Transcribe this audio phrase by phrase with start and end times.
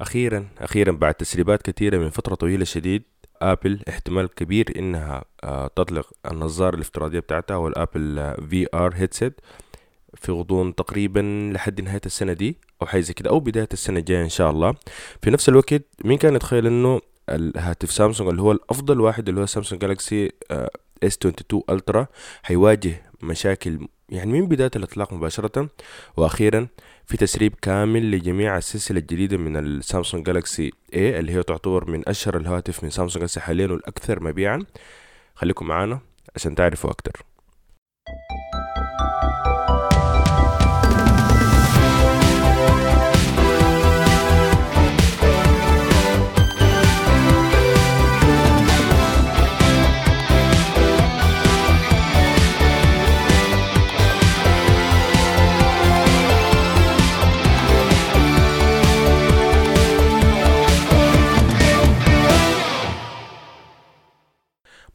[0.00, 3.02] أخيرا أخيرا بعد تسريبات كثيرة من فترة طويلة شديد
[3.42, 9.40] آبل احتمال كبير إنها آه، تطلق النظارة الافتراضية بتاعتها وال Apple VR headset
[10.14, 14.24] في غضون تقريبا لحد نهاية السنة دي أو حاجة زي كده أو بداية السنة الجاية
[14.24, 14.74] إن شاء الله.
[15.22, 19.46] في نفس الوقت مين كان يتخيل إنه الهاتف سامسونج اللي هو الأفضل واحد اللي هو
[19.46, 20.32] Samsung Galaxy
[21.02, 22.06] S 22 Ultra
[22.44, 25.68] هيواجه مشاكل يعني من بداية الإطلاق مباشرة
[26.16, 26.66] وأخيرا
[27.06, 32.36] في تسريب كامل لجميع السلسلة الجديدة من السامسونج جالاكسي A اللي هي تعتبر من أشهر
[32.36, 34.64] الهواتف من سامسونج حاليا والأكثر مبيعا.
[35.34, 36.00] خليكم معانا
[36.36, 37.29] عشان تعرفوا أكتر.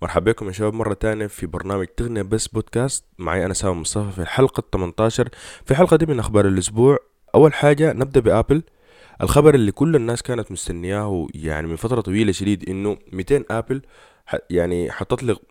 [0.02, 3.06] مرحبا بكم يا شباب مرة تانية في برنامج تغنية بس بودكاست.
[3.18, 5.30] معي أنا سامي مصطفى في الحلقة 18
[5.66, 6.98] في الحلقة دي من أخبار الأسبوع.
[7.36, 8.64] أول حاجة نبدأ بآبل.
[9.22, 13.82] الخبر اللي كل الناس كانت مستنياه يعني من فترة طويلة شديد إنه 200 آبل
[14.50, 15.42] يعني حتطلق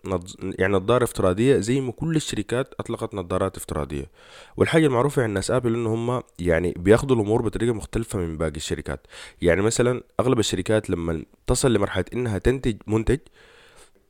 [0.41, 4.05] يعني نظارة افتراضية زي ما كل الشركات أطلقت نظارات افتراضية.
[4.57, 9.07] والحاجة المعروفة عن الناس آبل إنه هم يعني بياخدوا الأمور بطريقة مختلفة من باقي الشركات.
[9.41, 13.19] يعني مثلا أغلب الشركات لما تصل لمرحلة إنها تنتج منتج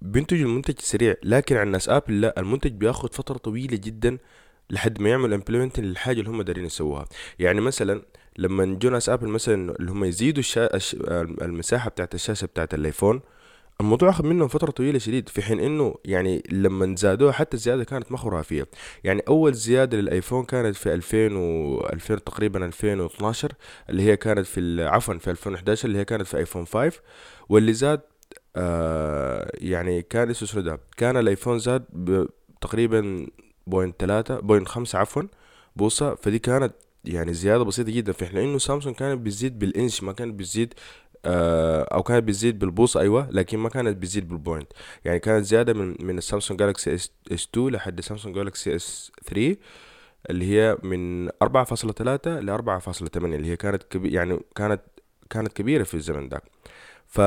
[0.01, 4.17] بينتج المنتج سريع لكن عن ناس آبل لا المنتج بياخد فترة طويلة جدا
[4.69, 7.05] لحد ما يعمل implement للحاجة اللي هم دايرين يسووها.
[7.39, 8.01] يعني مثلا
[8.37, 10.69] لما جو ناس آبل مثلا اللي هم يزيدوا الشا...
[11.45, 13.21] المساحة بتاعت الشاشة بتاعت الآيفون
[13.81, 18.11] الموضوع آخذ منهم فترة طويلة شديد في حين إنه يعني لما زادوها حتى الزيادة كانت
[18.11, 18.67] ما خرافيه
[19.03, 23.51] يعني أول زيادة للآيفون كانت في 2000 و 2000 تقريبا 2012
[23.89, 26.91] اللي هي كانت في عفوا في 2011 اللي هي كانت في آيفون 5
[27.49, 28.01] واللي زاد
[28.55, 31.85] آه يعني كان اسمه ده كان الأيفون زاد
[32.61, 33.27] تقريبا
[33.67, 35.23] point تلاتة point خمسة عفوا
[35.75, 36.15] بوصة.
[36.15, 36.73] فدي كانت
[37.05, 38.11] يعني زيادة بسيطة جدا.
[38.11, 40.73] في حين إنه سامسونج كانت بتزيد بالإنش ما كانت بتزيد
[41.25, 44.67] آه أو كانت بتزيد بالبوصة أيوه لكن ما كانت بتزيد بال point.
[45.05, 49.11] يعني كانت زيادة من من ال Samsung Galaxy S, S 2 لحد Samsung Galaxy S
[49.25, 49.55] 3
[50.29, 54.81] اللي هي من أربعة فاصلة تلاتة لأربعة فاصلة تمانية اللي هي كانت كبير يعني كانت
[55.29, 56.41] كانت كبيرة في الزمن ده.
[57.07, 57.21] ف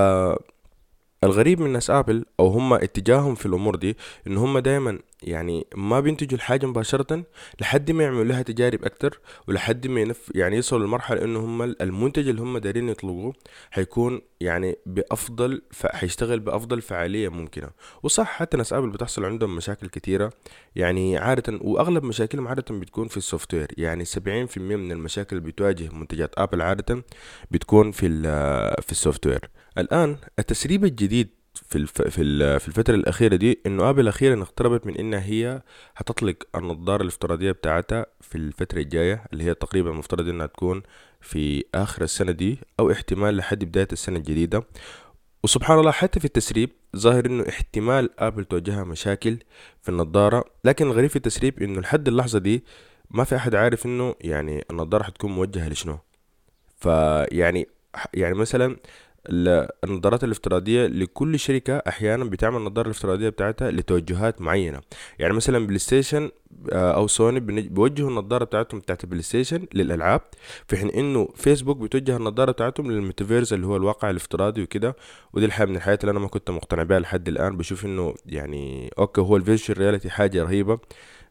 [1.25, 3.97] الغريب من ناس آبل أو هم اتجاههم في الأمور دي
[4.27, 7.25] إن هم دايما يعني ما بينتجوا الحاجة مباشرة
[7.61, 12.29] لحد ما يعملوا لها تجارب أكتر ولحد ما ينف يعني يوصلوا لمرحلة إنه هم المنتج
[12.29, 13.35] اللي هم دايرين يطلقوه
[13.71, 17.71] حيكون يعني بأفضل حيشتغل بأفضل فعالية ممكنة.
[18.03, 20.33] وصح حتى ناس آبل بتحصل عندهم مشاكل كتيرة.
[20.77, 23.69] يعني عادة وأغلب مشاكلهم عادة بتكون في ال software.
[23.79, 24.17] يعني 70%
[24.59, 27.05] من المشاكل اللي بتواجه منتجات آبل عادة
[27.51, 28.09] بتكون في
[28.83, 29.51] في ال software.
[29.79, 31.38] الآن التسريب الجديد
[31.69, 31.87] في.
[32.11, 35.63] في الفترة الأخيرة دي إنه آبل أخيرا اقتربت من إنها هي
[35.97, 40.83] هتطلق النظارة الافتراضية بتاعتها في الفترة الجاية اللي هي تقريبا المفترض إنها تكون
[41.21, 44.63] في آخر السنة دي أو احتمال لحد بداية السنة الجديدة
[45.45, 49.39] وسبحان الله حتى في التسريب ظاهر إنه احتمال آبل تواجهها مشاكل
[49.83, 52.65] في النظارة لكن الغريب في التسريب إنه لحد اللحظة دي
[53.11, 55.99] ما في أحد عارف إنه يعني النظارة حتكون موجهة لشنو
[56.77, 57.69] فيعني
[58.15, 58.77] يعني مثلا
[59.29, 64.81] النظارات الافتراضية لكل شركة أحيانا بتعمل النظارة الافتراضية بتاعتها لتوجهات معينة.
[65.19, 66.31] يعني مثلا بلاي ستيشن
[66.73, 70.21] آه، أو سوني بيوجهوا النظارة بتاعتهم بتاعت البلاي ستيشن للألعاب
[70.69, 74.97] في حين إنه فيسبوك بتوجه النظارة بتاعتهم للميتافيرز اللي هو الواقع الافتراضي وكده.
[75.33, 77.57] ودي الحاجة من الحاجات اللي أنا ما كنت مقتنع بها لحد الآن.
[77.57, 80.79] بشوف إنه يعني okay هو ال virtual reality حاجة رهيبة.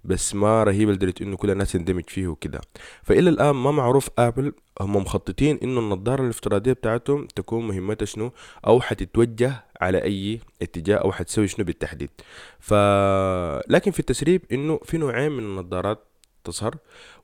[0.03, 2.61] بس ما رهيب لدرجة إنه كل الناس تندمج فيه وكده.
[3.03, 8.31] فإلى الآن ما معروف آبل هم مخططين إنه النظارة الافتراضية بتاعتهم تكون مهمتها شنو؟
[8.67, 12.09] أو حتتوجه على أي اتجاه أو حتسوي شنو بالتحديد.
[12.59, 12.73] ف
[13.69, 16.03] لكن في التسريب إنه في نوعين من النظارات
[16.43, 16.75] تظهر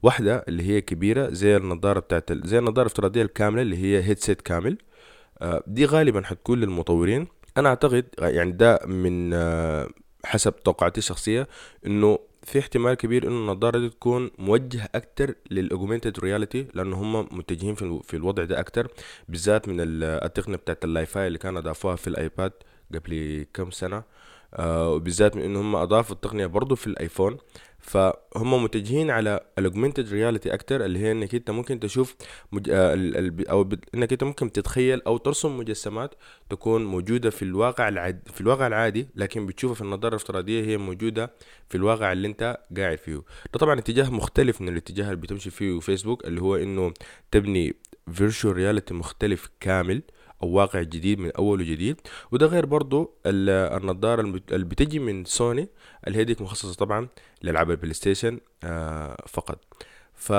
[0.04, 4.78] واحدة اللي هي كبيرة زي النظارة بتاعت زي النظارة الافتراضية الكاملة اللي هي headset كامل.
[5.42, 7.28] آه، دي غالبا حتكون للمطورين.
[7.58, 9.90] أنا أعتقد يعني ده من آه،
[10.26, 11.48] حسب توقعاتي الشخصية
[11.86, 17.20] إنه في احتمال كبير إنه النظاره دي تكون موجهة أكتر لل augmented reality لأنه هم
[17.38, 18.88] متجهين في, في الوضع ده أكتر
[19.30, 22.52] بالذات من التقنية بتاعت ال Li-Fi اللي كانوا أضافوها في الآيباد
[22.94, 24.04] قبل كم سنة.
[24.54, 27.38] آه وبالذات من إنه هم أضافوا التقنية برضو في الآيفون.
[27.84, 32.16] فهم متجهين على ال augmented reality أكتر اللي هي إنك أنت ممكن تشوف
[32.52, 32.70] مج...
[32.70, 32.96] آه،
[33.50, 36.16] أو إنك أنت ممكن تتخيل أو ترسم مجسمات
[36.50, 41.32] تكون موجودة في الواقع العادي في الواقع العادي لكن بتشوفها في النظارة الافتراضية هي موجودة
[41.70, 43.16] في الواقع اللي أنت قاعد فيه.
[43.54, 46.94] ده طبعا اتجاه مختلف من الاتجاه اللي بتمشي فيه فيسبوك اللي هو إنه
[47.32, 47.76] تبني
[48.14, 50.02] virtual reality مختلف كامل.
[50.44, 52.02] أو واقع جديد من أول وجديد.
[52.32, 55.68] وده غير برضو النظارة اللي بتجي من سوني
[56.08, 57.08] اللي هي ديك مخصصة طبعا
[57.42, 59.60] لالعاب البلاي ستيشن آه فقط.
[60.14, 60.30] ف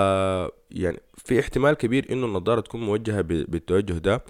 [0.71, 4.25] يعني في احتمال كبير إنه النظارة تكون موجهة بالتوجه ده.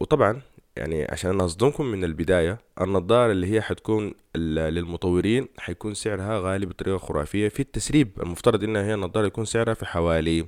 [0.00, 0.40] وطبعا
[0.76, 7.48] يعني عشان أصدمكم من البداية النظارة اللي هي حتكون للمطورين حيكون سعرها غالي بطريقة خرافية.
[7.48, 10.46] في التسريب المفترض إنها هي النظارة يكون سعرها في حوالي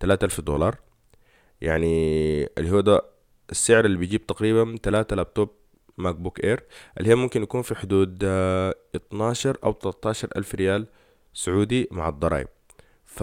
[0.00, 0.76] تلاتة ألف دولار.
[1.60, 1.86] يعني
[2.58, 3.02] اللي هو ده
[3.50, 5.50] السعر اللي بيجيب تقريبا تلاتة لابتوب
[5.98, 6.64] ماك بوك إير
[6.98, 8.18] اللي هي ممكن يكون في حدود
[8.94, 10.86] اتناشر أو تلاتاشر ألف ريال
[11.34, 12.48] سعودي مع الضرايب.
[13.04, 13.20] ف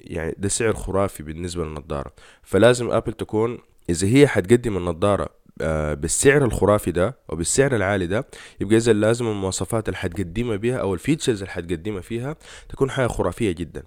[0.00, 2.12] يعني ده سعر خرافي بالنسبة للنظارة
[2.42, 3.58] فلازم آبل تكون
[3.90, 5.28] إذا هي حتقدم النظارة
[5.60, 8.26] آه، بالسعر الخرافي ده أو بالسعر العالي ده
[8.60, 12.36] يبقى إذا لازم المواصفات اللي حتقدمها بيها أو ال features اللي حتقدمها فيها
[12.68, 13.82] تكون حاجة خرافية جدا.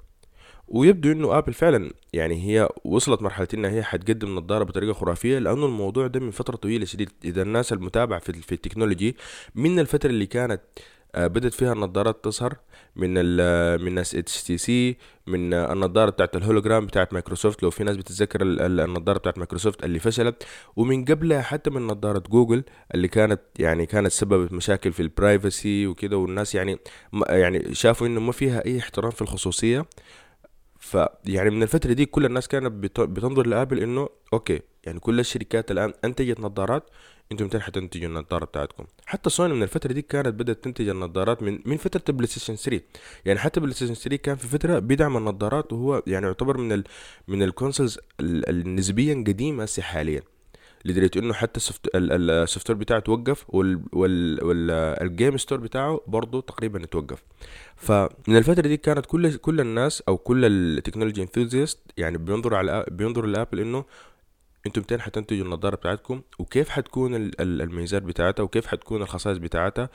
[0.70, 5.66] ويبدو إنه آبل فعلا يعني هي وصلت مرحلة إنها هي حتقدم نظارة بطريقة خرافية لأنه
[5.66, 7.10] الموضوع ده من فترة طويلة شديد.
[7.26, 9.16] إذا الناس المتابعة في, في ال technology
[9.56, 10.62] من الفترة اللي كانت
[11.16, 12.56] آه، بدت فيها النظارات تظهر
[12.96, 18.42] من ال من ناس HTC من النظارة بتاعت الهولوجرام بتاعت مايكروسوفت لو في ناس بتتذكر
[18.42, 20.44] النظارة بتاعت مايكروسوفت اللي فشلت.
[20.76, 22.64] ومن قبلها حتى من نظارة جوجل
[22.96, 26.80] اللي كانت يعني كانت سببت مشاكل في ال privacy وكده والناس يعني
[27.30, 29.86] يعني شافوا إنه ما فيها أي احترام في الخصوصية.
[30.80, 35.94] فيعني من الفترة دي كل الناس كانت بتنظر لأبل إنه okay يعني كل الشركات الآن
[36.06, 36.84] أنتجت نظارات
[37.32, 38.86] أنتم متى حتنتجوا النظارة بتاعتكم.
[39.06, 42.84] حتى سوني من الفترة دي كانت بدأت تنتج النظارات من من فترة ال PlayStation 3
[43.26, 46.84] يعني حتى ال PlayStation 3 كان في فترة بيدعم النظارات وهو يعني يعتبر من ال
[47.28, 50.22] من ال consoles النسبيا قديمة هسه حاليا.
[50.86, 51.60] لدرجة إنه حتى
[51.96, 53.46] ال software بتاعه توقف
[53.94, 57.24] وال game store بتاعه برضه تقريبا توقف
[57.76, 62.86] فمن الفترة دي كانت كل كل الناس أو كل ال technology enthusiasts يعني بينظروا على
[62.92, 63.86] بينظروا لابل انه
[64.68, 69.90] أنتم متين حتنتجوا النظارة بتاعتكم؟ وكيف حتكون الميزات بتاعتها؟ وكيف حتكون الخصائص بتاعتها؟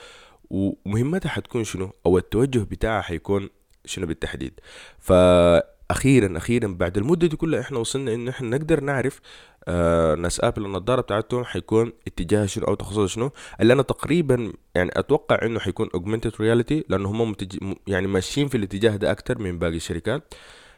[0.51, 3.49] ومهمتها حتكون شنو؟ أو التوجه بتاعها حيكون
[3.85, 4.61] شنو بالتحديد؟
[4.99, 9.21] فاخيرا أخيرا بعد المدة دي كلها إحنا وصلنا انه إحنا نقدر نعرف
[9.69, 13.31] آه ناس آبل النظاره بتاعتهم حيكون اتجاه شنو أو تخصص شنو.
[13.61, 17.59] اللي أنا تقريبا يعني أتوقع إنه حيكون augmented reality لأنه هم متج...
[17.87, 20.35] يعني ماشيين في الاتجاه ده أكتر من باقي الشركات.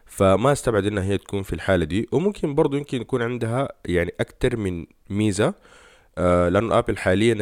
[0.07, 2.09] فما أستبعد إنها هي تكون في الحالة دي.
[2.13, 5.55] وممكن برضو يمكن يكون عندها يعني أكتر من ميزة.
[6.19, 7.37] لأنه ابل حاليا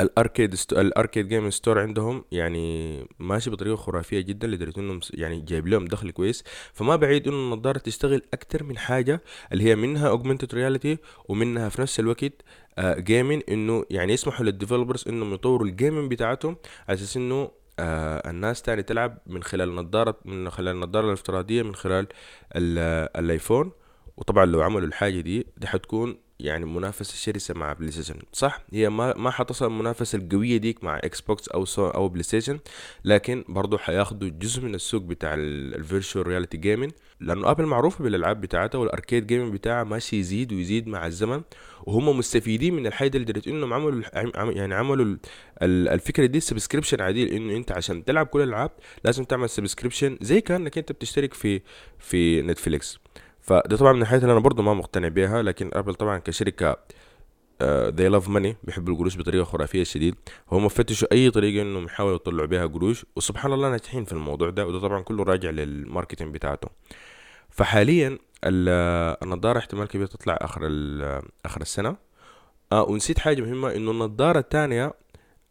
[0.00, 5.40] ال Arcade ال Arcade game store عندهم يعني ماشي بطريقة خرافية جدا لدرجة إنهم يعني
[5.40, 6.44] جايب لهم دخل كويس.
[6.72, 9.22] فما بعيد إنه النظارة تشتغل أكتر من حاجة
[9.52, 10.98] اللي هي منها augmented reality
[11.28, 12.32] ومنها في نفس الوقت
[12.80, 16.56] gaming آه إنه يعني يسمحوا لل developers إنهم يطوروا ال gaming بتاعتهم
[16.88, 21.74] على أساس إنه آه الناس تاني تلعب من خلال النظارة من خلال النظارة الافتراضية من
[21.74, 22.06] خلال
[22.56, 23.72] الايفون
[24.16, 29.14] وطبعا لو عملوا الحاجة دي دي حتكون يعني منافسة شرسة مع PlayStation صح؟ هي ما
[29.16, 32.58] ما حتصل المنافسة القوية ديك مع Xbox أو سو أو PlayStation
[33.04, 38.40] لكن برضو حياخدوا جزء من السوق بتاع ال virtual reality gaming لأنه ابل معروفة بالألعاب
[38.40, 41.42] بتاعتها وال arcade gaming بتاعها ماشي يزيد ويزيد مع الزمن
[41.82, 44.02] وهم مستفيدين من الحاجة لدرجة إنهم عملوا
[44.50, 45.16] يعني عملوا
[45.62, 48.70] الفكرة دي subscription عديل إنه أنت عشان تلعب كل الألعاب
[49.04, 51.60] لازم تعمل subscription زي كأنك أنت بتشترك في
[51.98, 52.98] في نتفليكس
[53.44, 56.76] فده طبعا من الحاجات اللي أنا برضو ما مقتنع بيها لكن أبل طبعا كشركة
[57.62, 60.14] they love money بيحبوا القروش بطريقة خرافية شديد.
[60.52, 64.66] هم فتشوا أي طريقة إنهم يحاولوا يطلعوا بيها قروش وسبحان الله ناجحين في الموضوع ده
[64.66, 66.68] وده طبعا كله راجع لل marketing بتاعته.
[67.50, 70.60] فحاليا النظاره احتمال كبير تطلع آخر
[71.44, 71.96] آخر السنة.
[72.72, 74.94] آه ونسيت حاجة مهمة إنه النظاره الثانية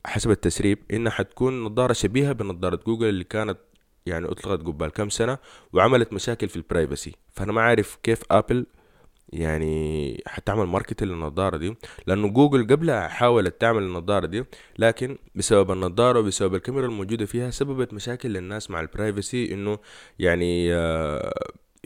[0.05, 3.57] حسب التسريب إنها حتكون نظاره شبيهة بنظاره جوجل اللي كانت
[4.05, 5.37] يعني اطلقت قبل كم سنة
[5.73, 8.65] وعملت مشاكل في ال privacy فأنا ما عارف كيف ابل
[9.29, 11.75] يعني حتعمل market للنظارة دي
[12.07, 14.45] لأنه جوجل قبلها حاولت تعمل النظارة دي
[14.79, 19.79] لكن بسبب النظارة وبسبب الكاميرا الموجودة فيها سببت مشاكل للناس مع ال privacy إنه
[20.19, 21.33] يعني آه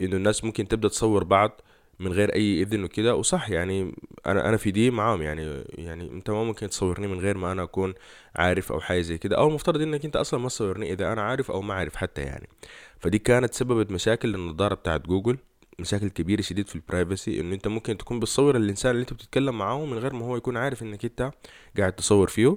[0.00, 1.60] إنه الناس ممكن تبدأ تصور بعض
[2.00, 3.94] من غير أي إذن وكده وصح يعني
[4.26, 7.62] أنا أنا في دي معاهم يعني يعني أنت ما ممكن تصورني من غير ما أنا
[7.62, 7.94] أكون
[8.36, 11.50] عارف أو حاجة زي كده أو المفترض إنك أنت أصلا ما تصورني إذا أنا عارف
[11.50, 12.48] أو ما عارف حتى يعني.
[12.98, 15.38] فدي كانت سببت مشاكل للنظاره بتاعت جوجل
[15.78, 19.84] مشاكل كبيرة شديد في البرايفسي انه أنت ممكن تكون بتصور الإنسان اللي أنت بتتكلم معاه
[19.86, 21.30] من غير ما هو يكون عارف إنك أنت
[21.78, 22.56] قاعد تصور فيه.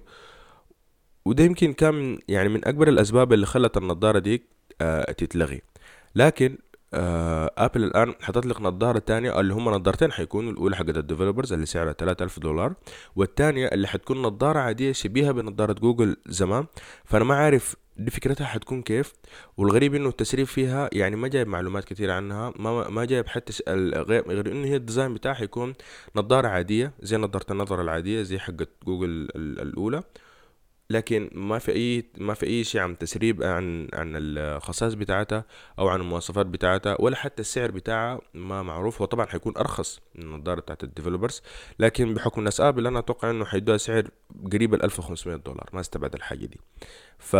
[1.25, 4.43] وده يمكن كان يعني من أكبر الأسباب اللي خلت النظاره دي
[4.81, 5.61] آه تتلغي.
[6.15, 6.57] لكن
[6.93, 11.93] ابل الآن حتطلق نظاره تانية اللي هم نظارتين حيكونوا الأولى حقت ال developers اللي سعرها
[11.93, 12.73] 3000 دولار
[13.15, 16.65] والثانية اللي حتكون نظارة عادية شبيهة بنظارة جوجل زمان.
[17.05, 19.13] فأنا ما عارف دي فكرتها حتكون كيف
[19.57, 24.51] والغريب إنه التسريب فيها يعني ما جايب معلومات كثيرة عنها ما ما جايب حتى غير
[24.51, 25.73] إنه هي ال design بتاعها حيكون
[26.15, 30.03] نظارة عادية زي نظارة النظر العادية زي حقت جوجل الأولى.
[30.91, 35.45] لكن ما في أي ما في أي شيء عن تسريب عن عن الخصائص بتاعتها
[35.79, 39.01] أو عن المواصفات بتاعتها ولا حتى السعر بتاعها ما معروف.
[39.01, 41.41] هو طبعا حيكون أرخص من النظارة بتاعت ال developers
[41.79, 44.07] لكن بحكم الناس ابل أنا أتوقع إنه حيدوها سعر
[44.51, 46.59] قريب ال 1500 دولار ما استبعد الحاجة دي.
[47.19, 47.35] ف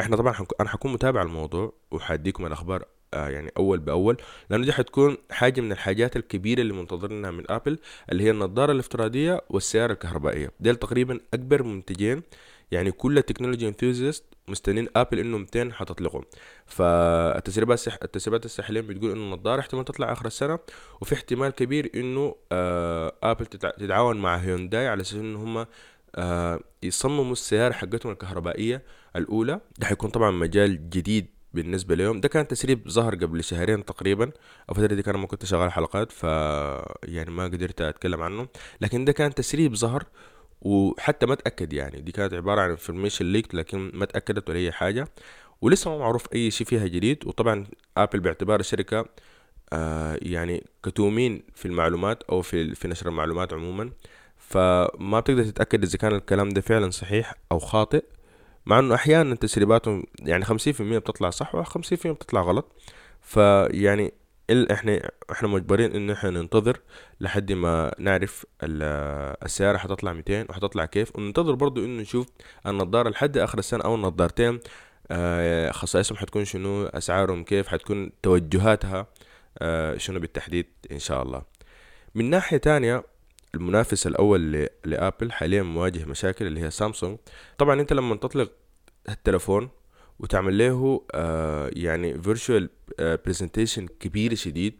[0.00, 2.84] إحنا طبعا أنا حكون متابع الموضوع وحأديكم الأخبار
[3.14, 4.16] آه يعني أول بأول
[4.50, 7.78] لأنه دي حتكون حاجة من الحاجات الكبيرة اللي منتظرينها من آبل
[8.12, 10.52] اللي هي النظارة الافتراضية والسيارة الكهربائية.
[10.60, 12.22] ديل تقريبا أكبر منتجين
[12.70, 16.24] يعني كل ال technology enthusiasts مستنين آبل إنه 200 حتطلقهم.
[16.66, 17.98] فالتسريبات الحا...
[18.02, 20.58] التسريبات الحاليه بتقول إنه النظارة احتمال تطلع آخر السنة
[21.00, 25.66] وفي احتمال كبير إنه آه آبل تتعاون مع هيونداي على أساس انه هم
[26.16, 28.82] آه يصمموا السيارة حقتهم الكهربائية
[29.16, 29.60] الأولى.
[29.78, 32.20] ده حيكون طبعا مجال جديد بالنسبة لهم.
[32.20, 34.30] ده كان تسريب ظهر قبل شهرين تقريبا.
[34.70, 36.22] الفترة دي كان ما كنت شغال حلقات ف
[37.04, 38.48] يعني ما قدرت أتكلم عنه
[38.80, 40.04] لكن ده كان تسريب ظهر
[40.62, 42.00] وحتى ما تاكد يعني.
[42.00, 45.08] دي كانت عبارة عن information leak لكن ما تأكدت ولا أي حاجة.
[45.60, 47.26] ولسه ما معروف أي شيء فيها جديد.
[47.26, 49.06] وطبعا ابل باعتبار الشركة
[49.72, 53.90] آه يعني كتومين في المعلومات أو في في نشر المعلومات عموما.
[54.38, 58.04] فما بتقدر تتأكد إذا كان الكلام ده فعلا صحيح أو خاطئ.
[58.66, 62.72] مع إنه أحيانا تسريباتهم يعني خمسين في المية بتطلع صح وخمسين في المية بتطلع غلط.
[63.22, 64.12] فيعني
[64.72, 66.80] إحنا إحنا مجبرين انه إحنا ننتظر
[67.20, 71.16] لحد ما نعرف السيارة حتطلع 200 وحتطلع كيف.
[71.16, 72.26] وننتظر برضو إنه نشوف
[72.66, 74.60] النظارة لحد آخر السنة أو النظارتين
[75.10, 79.06] آه، خصائصهم حتكون شنو أسعارهم كيف حتكون توجهاتها
[79.58, 81.42] آه، شنو بالتحديد إن شاء الله.
[82.14, 83.04] من ناحية تانية
[83.56, 87.18] المنافس الأول لآبل حاليا مواجه مشاكل اللي هي سامسونج.
[87.58, 88.52] طبعا أنت لما تطلق
[89.08, 89.68] التلفون
[90.18, 94.74] وتعمل له آه يعني virtual presentation كبير شديد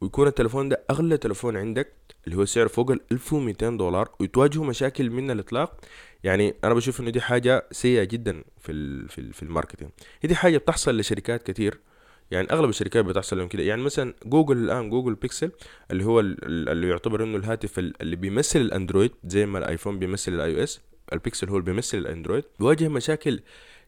[0.00, 1.92] ويكون التلفون ده أغلى تلفون عندك
[2.26, 5.80] اللي هو سعر فوق ال 1200 دولار وتواجهه مشاكل من الإطلاق
[6.24, 9.90] يعني أنا بشوف إنه دي حاجة سيئة جدا في ال في, ال في ال marketing.
[10.24, 11.80] دي حاجة بتحصل لشركات كتير.
[12.30, 13.62] يعني أغلب الشركات بتحصل لهم كده.
[13.62, 15.50] يعني مثلا جوجل الآن Google Pixel
[15.90, 20.80] اللي هو اللي يعتبر إنه الهاتف اللي بيمثل الأندرويد زي ما الآيفون بيمثل ال iOS
[21.12, 23.40] البيكسل هو اللي بيمثل ال Android بيواجه مشاكل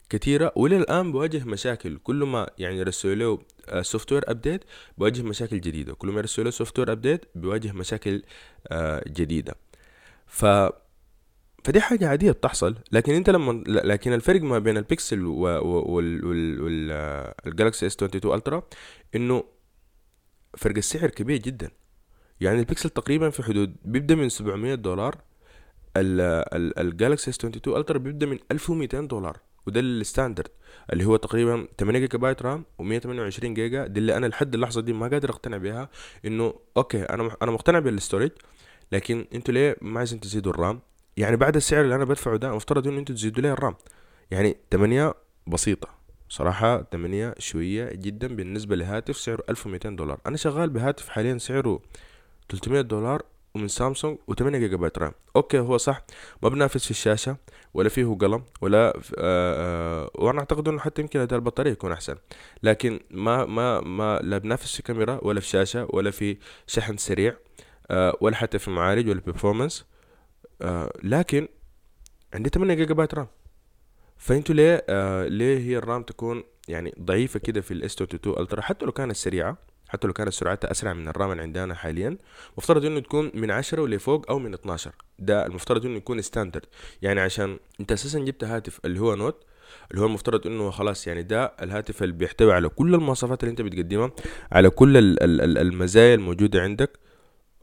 [0.09, 4.63] كثيره والى الان بواجه مشاكل كل ما يعني يرسلوا له software update
[4.97, 5.93] بواجه مشاكل جديدة.
[5.93, 8.23] كل ما يرسلوا له software update بيواجه مشاكل
[8.67, 9.55] آه، جديدة.
[10.27, 10.45] ف
[11.63, 12.75] فدي حاجة عادية بتحصل.
[12.91, 15.25] لكن انت لما لكن الفرق ما بين ال Pixel
[17.45, 18.63] وال Galaxy S 22 Ultra
[19.15, 19.43] انه
[20.57, 21.71] فرق السعر كبير جدا.
[22.41, 25.15] يعني البيكسل تقريبا في حدود بيبدأ من 700 دولار
[25.97, 29.37] ال Galaxy S 22 Ultra بيبدأ من 1200 دولار
[29.67, 30.47] وده ال standard
[30.93, 33.87] اللي هو تقريبا 8 gigabyte RAM و128 جيجا.
[33.87, 35.89] دي اللي أنا لحد اللحظة دي ما قادر أقتنع بيها
[36.25, 38.31] إنه okay أنا أنا مقتنع بال storage
[38.91, 40.79] لكن أنتوا ليه ما عايزين تزيدوا ال RAM؟
[41.17, 43.75] يعني بعد السعر اللي أنا بدفعه ده مفترض إنه أنتوا تزيدوا لي ال RAM.
[44.31, 45.13] يعني تمانية
[45.47, 45.87] بسيطة.
[46.29, 50.19] صراحة تمانية شوية جدا بالنسبة لهاتف سعره ألف وميتين دولار.
[50.27, 51.79] أنا شغال بهاتف حاليا سعره
[52.49, 53.21] تلتمية دولار
[53.55, 55.11] ومن سامسونج و8 gigabyte RAM.
[55.35, 56.01] okay هو صح.
[56.43, 57.37] ما بنافس في الشاشة
[57.73, 61.91] ولا فيه قلم ولا آآ آه، آه، وأنا أعتقد إنه حتى يمكن اداء البطارية يكون
[61.91, 62.15] أحسن.
[62.63, 66.37] لكن ما ما ما لا بنافس في كاميرا ولا في شاشة ولا في
[66.67, 67.35] شحن سريع
[67.91, 69.85] آه، ولا حتى في معالج ولا performance
[70.61, 71.47] آه لكن
[72.33, 73.27] عندي 8 gigabyte RAM.
[74.17, 78.39] فإنتوا ليه آه ليه هي ال RAM تكون يعني ضعيفة كده في ال S 22
[78.43, 79.57] Ultra حتى لو كانت سريعة
[79.89, 82.17] حتى لو كانت سرعتها أسرع من ال RAM اللي عندنا حاليا
[82.57, 86.65] مفترض إنه تكون من 10 ولفوق أو من 12 ده المفترض إنه يكون standard
[87.01, 89.43] يعني عشان أنت أساسا جبت هاتف اللي هو Note
[89.91, 93.61] اللي هو المفترض إنه خلاص يعني ده الهاتف اللي بيحتوي على كل المواصفات اللي أنت
[93.61, 94.11] بتقدمها
[94.51, 95.17] على كل
[95.57, 96.99] المزايا الموجودة عندك.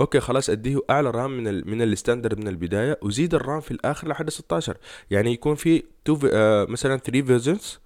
[0.01, 3.61] okay خلاص أديه أعلى RAM من ال من ال standard من البداية وزيد ال RAM
[3.61, 4.77] في الآخر لحد 16
[5.11, 7.79] يعني يكون في two آه مثلا 3 versions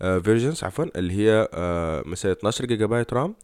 [0.00, 3.34] versions عفوا اللي هي آه مثلا 12 gigabyte RAM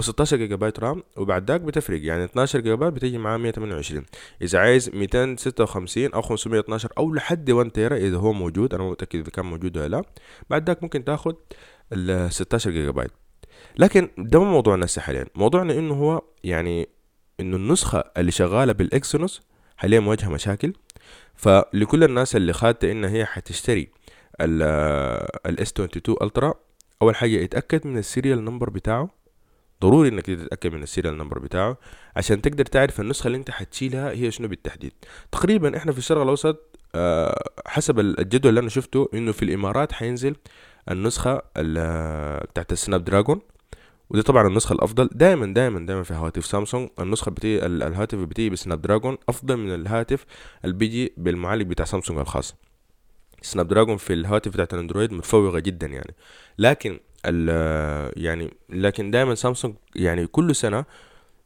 [0.00, 2.00] و16 gigabyte RAM وبعد ذاك بتفرق.
[2.02, 4.04] يعني 12 جيجا بايت بتيجي معاه 128
[4.42, 9.30] إذا عايز 256 أو 512 أو لحد 1 tera إذا هو موجود أنا متأكد إذا
[9.30, 10.02] كان موجود ولا لا
[10.50, 11.36] بعد ذاك ممكن تاخد
[11.92, 13.10] ال 16 جيجا بايت
[13.78, 16.88] لكن ده مو موضوعنا حاليا موضوعنا إنه هو يعني
[17.40, 19.42] إنه النسخة اللي شغالة بال Exynos
[19.76, 20.72] حاليا مواجهة مشاكل.
[21.34, 23.88] فلكل الناس اللي خاتة إنها هي حتشتري
[24.40, 26.54] ال S 22 Ultra
[27.02, 29.10] أول حاجة اتاكد من ال serial number بتاعه.
[29.82, 31.76] ضروري إنك تتأكد من ال serial number بتاعه
[32.16, 34.92] عشان تقدر تعرف النسخة اللي أنت حتشيلها هي شنو بالتحديد.
[35.32, 40.36] تقريبا إحنا في الشرق الأوسط آه، حسب الجدول اللي أنا شفته إنه في الإمارات حينزل
[40.90, 41.42] النسخة
[42.44, 43.40] بتاعت ال Snapdragon.
[44.10, 45.08] ودي طبعا النسخة الأفضل.
[45.12, 50.24] دائما دائما دائما في هواتف سامسونج النسخة بتيجي الهاتف بتيجي ب Snapdragon أفضل من الهاتف
[50.64, 52.54] اللي بيجي بالمعالج بتاع سامسونج الخاص.
[53.42, 56.14] Snapdragon في الهواتف بتاعت ال Android متفوقة جدا يعني.
[56.58, 57.00] لكن
[58.16, 60.84] يعني لكن دائما سامسونج يعني كل سنة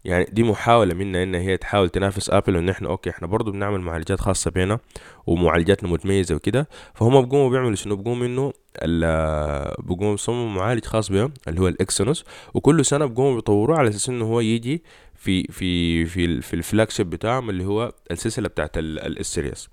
[0.04, 3.80] يعني دي محاولة منها إن هي تحاول تنافس آبل وإن إحنا okay إحنا برضو بنعمل
[3.80, 4.78] معالجات خاصة بينا
[5.26, 8.52] ومعالجاتنا متميزة وكده فهم بيقوموا بيعملوا شنو؟ بيقوموا إنه
[9.86, 14.08] بيقوموا بيصمموا معالج خاص بهم اللي هو ال Exynos وكل سنة بيقوموا بيطوروه على أساس
[14.08, 14.82] إنه هو يجي
[15.14, 19.68] في في في, في ال flagship بتاعهم اللي هو السلسلة بتاعت ال series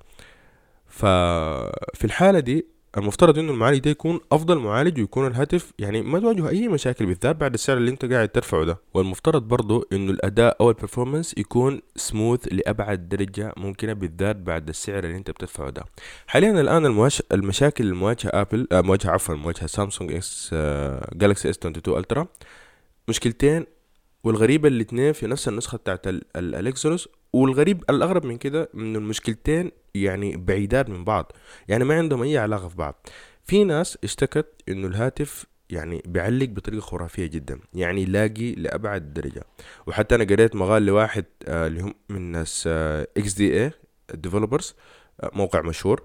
[0.88, 2.66] ففي الحالة دي
[2.98, 7.36] المفترض إنه المعالج ده يكون أفضل معالج ويكون الهاتف يعني ما تواجه أي مشاكل بالذات
[7.36, 8.78] بعد السعر اللي انت قاعد ترفعه ده.
[8.94, 15.04] والمفترض برضه إنه الأداء أو ال performance يكون سموث لأبعد درجة ممكنة بالذات بعد السعر
[15.04, 15.86] اللي أنت بتدفعه ده.
[16.28, 17.24] حاليا الآن المواش...
[17.32, 22.28] المشاكل المواجهة ابل آه مواجهة عفوا مواجهة سامسونج S آه Galaxy S 22 Ultra
[23.08, 23.66] مشكلتين
[24.24, 30.38] والغريبة الاتنين في نفس النسخة بتاعت ال Exynos والغريب الأغرب من كده ان المشكلتين يعني
[30.38, 31.32] بعيدات من بعض
[31.68, 33.08] يعني ما عندهم أي علاقة في بعض.
[33.44, 39.44] في ناس اشتكت إنه الهاتف يعني بيعلق بطريقة خرافية جدا يعني laggy لأبعد درجة.
[39.88, 42.68] وحتى أنا قريت مقال لواحد آه اللي هم من ناس
[43.18, 44.76] XDA Developers
[45.34, 46.04] موقع مشهور.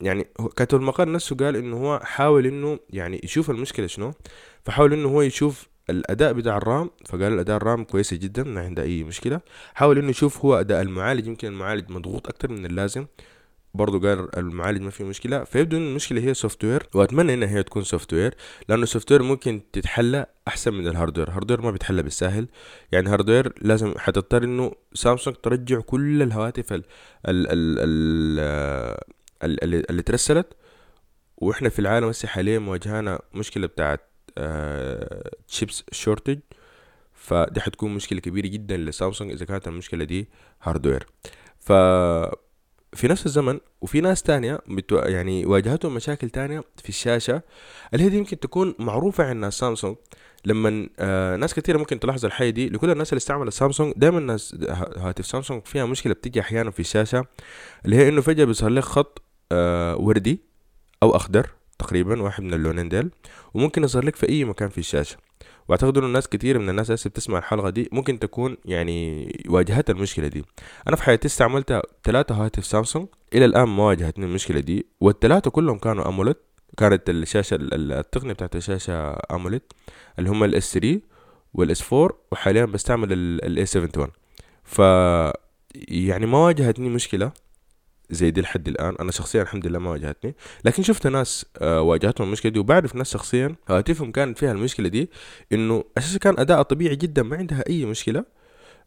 [0.00, 0.26] يعني
[0.56, 4.12] كاتب المقال نفسه قال إنه هو حاول إنه يعني يشوف المشكلة شنو
[4.64, 8.60] فحاول إنه هو يشوف الأداء بتاع ال RAM فقال الأداء ال RAM كويسه جدا ما
[8.60, 9.40] عنده أي مشكلة.
[9.74, 13.06] حاول إنه يشوف هو أداء المعالج يمكن المعالج مضغوط أكتر من اللازم.
[13.74, 15.44] برضه قال المعالج ما فيه مشكلة.
[15.44, 18.34] فيبدو ان المشكلة هي software وأتمنى إنها هي تكون software
[18.68, 22.48] لأنه ال software ممكن تتحل أحسن من ال hardware ال hardware ما بيتحل بالساهل.
[22.92, 26.82] يعني ال hardware لازم حتضطر إنه سامسونج ترجع كل الهواتف ال
[27.26, 28.40] ال ال
[29.42, 30.46] ال اللي ترسلت.
[31.36, 34.13] وإحنا في العالم هسه حاليا مواجهانا مشكلة بتاعت
[35.48, 36.38] chips shortage
[37.14, 40.28] فدي حتكون مشكلة كبيرة جدا لسامسونج إذا كانت المشكلة دي
[40.62, 41.06] hardware
[41.58, 41.72] ف
[42.92, 44.96] في نفس الزمن وفي ناس تانية بتو...
[44.96, 47.42] يعني واجهتهم مشاكل تانية في الشاشة
[47.94, 49.96] اللي هي دي يمكن تكون معروفة عند سامسونج.
[50.44, 54.56] لما آه ناس كثيرة ممكن تلاحظ الحاجة دي لكل الناس اللي استعملت سامسونج دائما الناس
[54.96, 57.26] هاتف سامسونج فيها مشكلة بتيجي أحيانا في الشاشة
[57.84, 59.22] اللي هي إنه فجأة بيظهر لك خط
[59.52, 60.40] آه وردي
[61.02, 61.50] أو أخضر.
[61.78, 63.10] تقريبا واحد من اللونين ديل
[63.54, 65.16] وممكن يظهر لك في أي مكان في الشاشة.
[65.68, 70.28] واعتقد إنه الناس كتير من الناس هسه بتسمع الحلقة دي ممكن تكون يعني واجهت المشكلة
[70.28, 70.44] دي.
[70.88, 74.86] أنا في حياتي استعملت ثلاثة هواتف سامسونج إلى الآن ما واجهتني المشكلة دي.
[75.00, 76.36] والثلاثه كلهم كانوا أموليد
[76.76, 79.62] كانت الشاشة التقنية بتاعت الشاشة أموليد
[80.18, 81.00] اللي هم ال S 3
[81.54, 84.08] وال S 4 وحاليا بستعمل ال A 71
[84.64, 84.78] ف
[85.88, 87.32] يعني ما واجهتني مشكلة.
[88.10, 88.96] زي دي لحد الآن.
[89.00, 90.34] أنا شخصيا الحمد لله ما واجهتني.
[90.64, 95.10] لكن شفت ناس آه، واجهتهم المشكلة دي وبعرف ناس شخصيا هواتفهم كانت فيها المشكلة دي
[95.52, 98.24] إنه أساسا كان أداء طبيعي جدا ما عندها أي مشكلة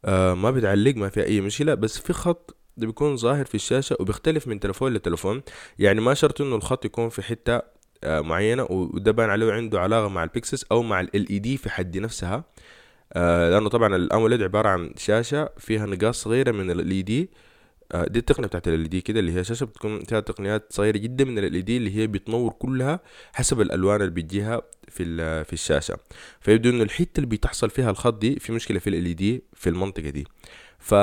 [0.06, 4.48] آه، ما بتعلق ما فيها أي مشكلة بس في خط بيكون ظاهر في الشاشة وبيختلف
[4.48, 5.42] من تلفون لتلفون.
[5.80, 7.62] يعني ما شرط إنه الخط يكون في حتة
[8.04, 11.70] آه، معينة وده بان عليه عنده علاقة مع ال pixels أو مع ال LED في
[11.70, 12.44] حد نفسها.
[13.16, 17.47] لأنه طبعا ال AMOLED عبارة عن شاشة فيها نقاط صغيرة من ال LED آه،
[17.95, 21.38] دي التقنية بتاعت ال LED كده اللي هي شاشة بتكون فيها تقنيات صغيرة جدا من
[21.38, 23.00] ال LED اللي هي بتنور كلها
[23.34, 25.04] حسب الألوان اللي بتجيها في
[25.43, 25.97] في الشاشة.
[26.41, 30.10] فيبدو إنه الحته اللي بتحصل فيها الخط دي في مشكلة في ال LED في المنطقة
[30.10, 30.28] دي.
[30.80, 30.95] ف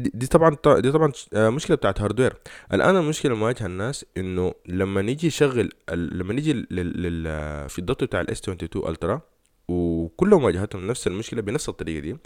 [0.00, 2.34] دي طبعا دي طبعا آه، مشكلة بتاعت hardware
[2.72, 7.24] الآن المشكلة اللي مواجهة الناس إنه لما نيجي نشغل لما نيجي لل...
[7.68, 9.20] في الضغط بتاع ال S22 Ultra
[9.68, 12.16] وكلهم واجهتهم نفس المشكلة بنفس الطريقة دي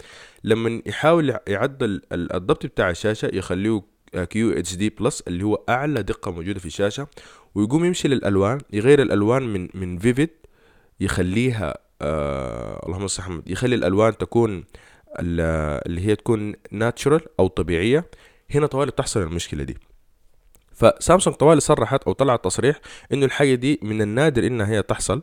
[0.43, 3.81] لما يحاول يعدل الضبط بتاع الشاشة يخليه
[4.15, 7.07] QHD plus اللي هو أعلى دقة موجودة في الشاشة
[7.55, 10.29] ويقوم يمشي للألوان يغير الألوان من من vivid
[10.99, 14.63] يخليها آه اللهم صل محمد يخلي الألوان تكون
[15.19, 18.05] اللي هي تكون natural أو طبيعية.
[18.55, 19.77] هنا طوالي تحصل المشكلة دي.
[20.73, 22.79] فسامسونج طوالي صرحت أو طلعت تصريح
[23.13, 25.21] إنه الحاجة دي من النادر إنها هي تحصل.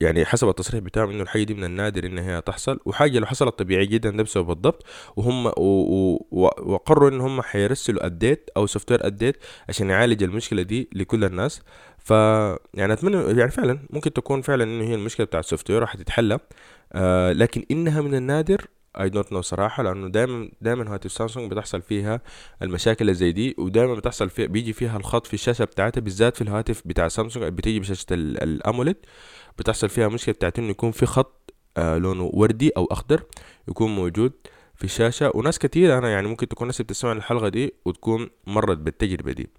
[0.00, 3.58] يعني حسب التصريح بتاعهم إنه الحاجة دي من النادر إن هي تحصل وحاجة لو حصلت
[3.58, 4.84] طبيعي جدا ده بسبب الضبط
[5.16, 5.46] وهم
[6.70, 9.36] وقرروا إن هم حيرسلوا update أو software update
[9.68, 11.62] عشان يعالج المشكلة دي لكل الناس.
[11.98, 12.10] ف
[12.74, 16.38] يعني أتمنى يعني فعلا ممكن تكون فعلا انه هي المشكلة بتاعت ال software راح تتحلى
[16.92, 18.66] آه لكن إنها من النادر
[19.00, 22.20] I don't know صراحة لأنه دائما دائما هواتف سامسونج بتحصل فيها
[22.62, 26.42] المشاكل اللي زي دي ودائما بتحصل فيها بيجي فيها الخط في الشاشة بتاعتها بالذات في
[26.42, 28.96] الهواتف بتاع سامسونج بتيجي بشاشة ال AMOLED
[29.60, 33.22] بتحصل فيها مشكلة بتاعت إنه يكون في خط آه لونه وردي أو أخضر
[33.68, 34.32] يكون موجود
[34.74, 35.32] في الشاشة.
[35.34, 39.50] وناس كتير أنا يعني ممكن تكون ناس بتسمع الحلقة دي وتكون مرت بالتجربة دي.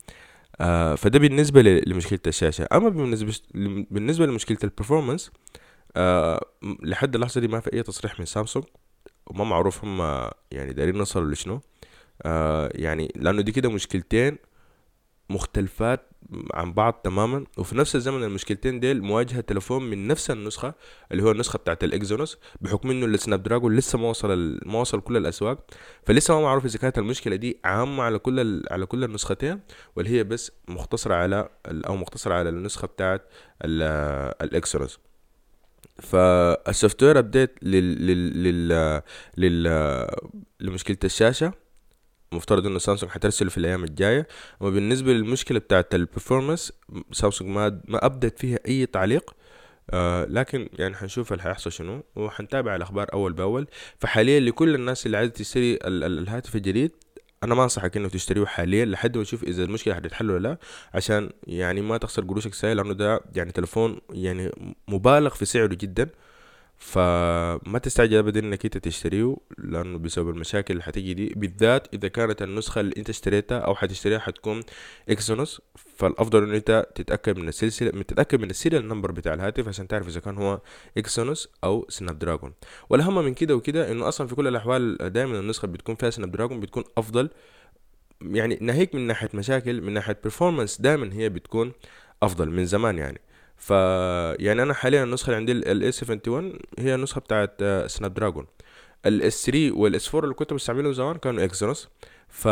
[0.61, 2.67] آه فده بالنسبة لمشكلة الشاشة.
[2.73, 3.33] أما بالنسبة
[3.91, 5.31] بالنسبة لمشكلة ال performance
[5.95, 6.45] آه
[6.83, 8.65] لحد اللحظة دي ما في أي تصريح من سامسونج.
[9.27, 11.61] وما معروف هم يعني دايرين يوصلوا لشنو.
[12.75, 14.37] يعني لأنه دي كده مشكلتين
[15.29, 16.10] مختلفات
[16.53, 17.45] عن بعض تماما.
[17.57, 20.73] وفي نفس الزمن المشكلتين ديل مواجهة تلفون من نفس النسخة
[21.11, 25.01] اللي هو النسخة بتاعت ال Exynos بحكم إنه ال Snapdragon لسه ما وصل ما وصل
[25.01, 25.65] كل الأسواق.
[26.03, 29.59] فلسه ما معروف إذا كانت المشكلة دي عامة على كل على كل النسختين
[29.95, 33.21] ولا هي بس مختصرة على أو مختصرة على النسخة بتاعت
[34.41, 34.99] ال Exynos
[35.99, 39.01] فال software update لل لل لل,
[39.37, 40.07] لل...
[40.59, 41.53] لمشكلة الشاشة
[42.33, 44.27] مفترض إنه سامسونج حترسله في الأيام الجاية.
[44.59, 46.73] وبالنسبه للمشكلة بتاعت ال performance
[47.11, 49.35] سامسونج ما ما ابدت فيها أي تعليق.
[49.89, 53.67] آه لكن يعني حنشوف اللي حيحصل شنو وحنتابع الأخبار أول بأول.
[53.97, 56.91] فحاليا لكل الناس اللي عايزة تشتري ال ال الهاتف الجديد
[57.43, 60.57] أنا ما أنصحك إنه تشتريه حاليا لحد ما تشوف إذا المشكلة حتتحل ولا لا.
[60.93, 64.51] عشان يعني ما تخسر قروشك سهل لأنه ده يعني تلفون يعني
[64.87, 66.09] مبالغ في سعره جدا.
[66.81, 72.41] فما تستعجل ابدا إنك أنت تشتريه لأنه بسبب المشاكل اللي حتيجي دي بالذات إذا كانت
[72.41, 74.61] النسخة اللي أنت اشتريتها أو حتشتريها حتكون
[75.09, 75.61] Exynos.
[75.75, 79.87] فالأفضل انه أنت تتأكد من السلسلة من تتأكد من ال serial number بتاع الهاتف عشان
[79.87, 80.61] تعرف إذا كان هو
[80.97, 82.53] Exynos أو Snapdragon
[82.89, 86.83] والاهم من كده وكده إنه أصلا في كل الأحوال دائما النسخة بتكون فيها Snapdragon بتكون
[86.97, 87.29] أفضل.
[88.21, 91.71] يعني ناهيك من ناحية مشاكل من ناحية performance دائما هي بتكون
[92.23, 93.21] أفضل من زمان يعني.
[93.61, 93.69] ف
[94.39, 96.29] يعني أنا حاليا النسخة اللي عندي ال A71
[96.79, 98.45] هي النسخة بتاعت Snapdragon
[99.05, 101.89] ال S3 وال S4 اللي كنت بستعملهم زمان كانوا Exynos
[102.29, 102.47] ف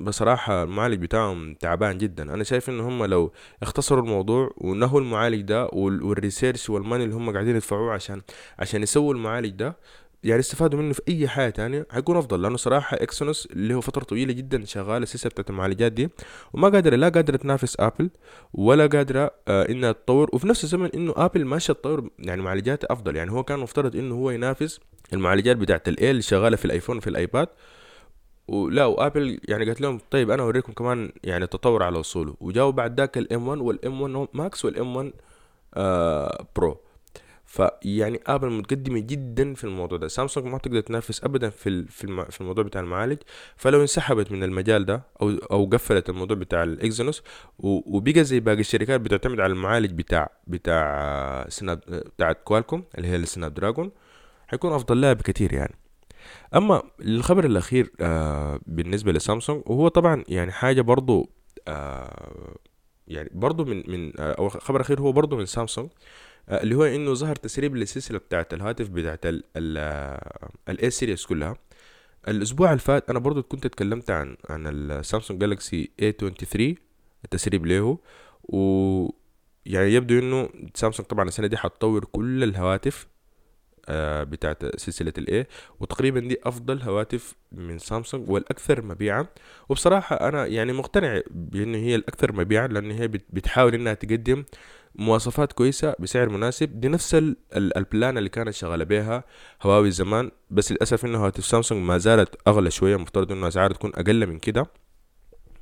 [0.00, 2.34] بصراحة المعالج بتاعهم تعبان جدا.
[2.34, 3.32] أنا شايف إن هم لو
[3.62, 8.22] اختصروا الموضوع ونهوا المعالج ده وال research وال money اللي هم قاعدين يدفعوه عشان
[8.58, 9.76] عشان يسووا المعالج ده
[10.24, 11.86] يعني استفادوا منه في أي حاجة تانية.
[11.90, 16.08] حيكون أفضل لأنه صراحة Exynos اللي هو فترة طويلة جدا شغال السلسله بتاعت المعالجات دي
[16.52, 18.10] وما قادرة لا قادرة تنافس آبل
[18.54, 20.30] ولا قادرة آه إنها تطور.
[20.32, 23.16] وفي نفس الزمن إنه آبل ماشيه تطور يعني معالجات أفضل.
[23.16, 24.80] يعني هو كان مفترض إنه هو ينافس
[25.12, 27.48] المعالجات بتاعت ال A اللي شغالة في الايفون وفي الايباد
[28.48, 33.00] ولا وآبل يعني قالت لهم طيب أنا أوريكم كمان يعني التطور على أصوله وجاوا بعد
[33.00, 35.12] ذاك ال M1 وال M1 Max وال M1
[35.74, 36.80] آه Pro
[37.46, 40.08] فيعني آبل متقدمة جدا في الموضوع ده.
[40.08, 41.84] سامسونج ما تقدر تنافس ابدا في
[42.30, 43.18] في الموضوع بتاع المعالج.
[43.56, 47.22] فلو انسحبت من المجال ده أو أو قفلت الموضوع بتاع ال Exynos
[47.58, 53.54] وبقى زي باقي الشركات بتعتمد على المعالج بتاع بتاع سناب بتاع كوالكوم اللي هي ال
[53.54, 53.90] Snapdragon
[54.48, 55.74] حيكون أفضل لها بكثير يعني.
[56.54, 61.30] أما الخبر الأخير آه بالنسبة لسامسونج وهو طبعا يعني حاجة برضو
[61.68, 62.56] آه
[63.08, 65.88] يعني برضو من من آه أو خبر أخير هو برضو من سامسونج.
[65.88, 69.20] آه، اللي هو إنه ظهر تسريب للسلسلة بتاعت الهاتف بتاعت
[70.68, 71.56] ال A series كلها.
[72.28, 76.74] الأسبوع اللي فات أنا برضو كنت اتكلمت عن عن السامسونج جالكسي A23
[77.24, 77.98] التسريب له.
[78.44, 79.08] و
[79.66, 83.06] يعني يبدو إنه سامسونج طبعا السنة دي حتطور كل الهواتف
[83.88, 85.46] آه بتاعت سلسلة ال A
[85.80, 89.26] وتقريبا دي أفضل هواتف من سامسونج والأكثر مبيعا.
[89.68, 94.44] وبصراحة أنا يعني مقتنع بانه هي الأكثر مبيعا لأن هي بتحاول إنها تقدم
[94.98, 96.80] مواصفات كويسة بسعر مناسب.
[96.80, 97.16] دي نفس
[97.56, 99.24] البلان اللي كانت شغالة بيها
[99.62, 102.96] هواوي زمان بس للأسف إنه هواتف سامسونج ما زالت أغلى شوية.
[102.96, 104.66] مفترض إنه أسعارها تكون أقل من كده.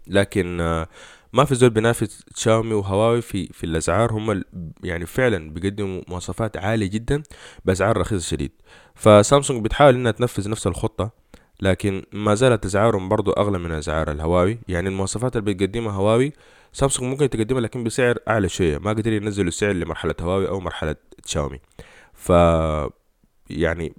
[0.07, 0.89] لكن آه،
[1.33, 4.13] ما في زول بينافس شاومي وهواوي في في الأسعار.
[4.13, 4.43] هم
[4.85, 7.23] يعني فعلا بيقدموا مواصفات عالية جدا
[7.65, 8.53] بأسعار رخيصة شديد.
[8.95, 11.24] فسامسونج بتحاول إنها تنفذ نفس الخطة.
[11.65, 14.59] لكن ما زالت اسعارهم برضو أغلى من اسعار الهواوي.
[14.69, 16.33] يعني المواصفات اللي بتقدمها هواوي
[16.73, 18.79] سامسونج ممكن تقدمها لكن بسعر أعلى شوية.
[18.79, 20.97] ما قدروا ينزلوا السعر لمرحلة هواوي أو مرحلة
[21.27, 21.61] شاومي
[22.13, 22.29] ف
[23.51, 23.95] يعني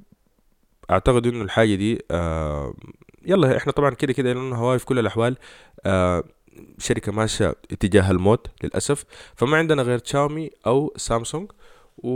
[0.91, 2.73] أعتقد إنه الحاجة دي آه
[3.25, 5.37] يلا إحنا طبعا كده كده لأنه هواوي في كل الأحوال
[5.85, 6.23] آه
[6.79, 9.05] شركة ماشية اتجاه الموت للأسف.
[9.35, 11.51] فما عندنا غير شاومي أو سامسونج.
[11.97, 12.09] و...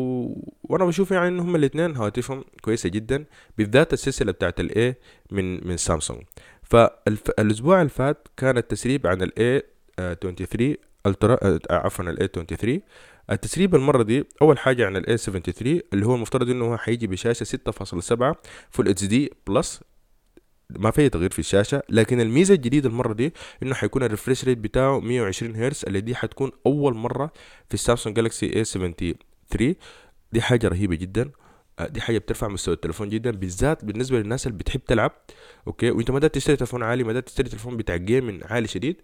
[0.64, 3.26] وأنا بشوف يعني إن هم الاثنين هواتفهم كويسة جدا
[3.58, 4.96] بالذات السلسلة بتاعت ال A
[5.32, 6.22] من من سامسونج
[6.64, 7.86] فالاسبوع فالف...
[7.86, 9.64] الفات كان التسريب عن ال
[9.98, 10.76] A23
[11.06, 12.82] Ultra عفوا ال A23
[13.32, 17.44] التسريب المرة دي أول حاجة عن ال A73 اللي هو المفترض إنه هو حيجي بشاشة
[17.44, 18.36] 6.7
[18.72, 19.82] full HD plus
[20.70, 24.58] ما في تغيير في الشاشة لكن الميزة الجديدة المرة دي إنه حيكون ال refresh rate
[24.58, 27.32] بتاعه 120 هرتز اللي دي حتكون أول مرة
[27.68, 29.76] في السامسونج Galaxy A73
[30.32, 31.32] دي حاجة رهيبة جدا.
[31.80, 35.12] آه، دي حاجة بترفع مستوى التليفون جدا بالذات بالنسبة للناس اللي بتحب تلعب.
[35.68, 39.02] Okay؟ وأنت ما تشتري تليفون عالي ما تشتري تليفون بتاع gaming عالي شديد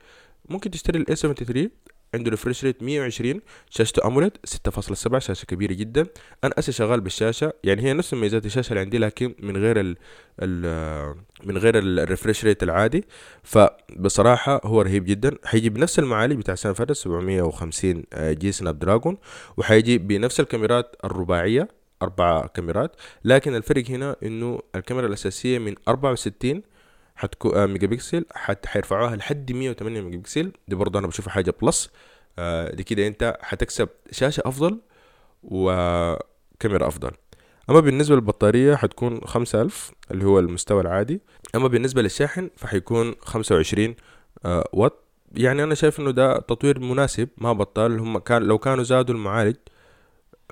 [0.49, 1.69] ممكن تشتري ال A73
[2.13, 6.05] عنده refresh rate 120 شاشته AMOLED 6.7 شاشة كبيرة جدا.
[6.43, 9.97] أنا هسا شغال بالشاشة يعني هي نفس ميزات الشاشة اللي عندي لكن من غير ال
[10.39, 13.05] ال من غير ال refresh rate العادي.
[13.43, 15.37] فبصراحة هو رهيب جدا.
[15.45, 19.17] حيجي بنفس المعالج بتاع فاتت 750G Snapdragon
[19.57, 21.67] وحيجي بنفس الكاميرات الرباعية
[22.01, 22.95] أربع كاميرات.
[23.25, 26.61] لكن الفرق هنا إنه الكاميرا الأساسية من 64
[27.15, 31.53] حتكون آه ميجا بكسل حت حيرفعوها لحد 108 ميجا بكسل دي برضه أنا بشوفها حاجة
[31.61, 31.89] plus
[32.39, 34.79] آه دي كده أنت حتكسب شاشة أفضل
[35.43, 37.11] وكاميرا أفضل.
[37.69, 41.21] أما بالنسبة للبطارية حتكون 5000 اللي هو المستوى العادي.
[41.55, 43.95] أما بالنسبة للشاحن فحيكون 25
[44.45, 44.93] آه وات
[45.35, 47.99] يعني أنا شايف إنه ده تطوير مناسب ما بطال.
[47.99, 49.55] هم كان لو كانوا زادوا المعالج